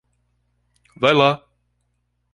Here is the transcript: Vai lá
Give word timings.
Vai 0.95 1.13
lá 1.13 1.45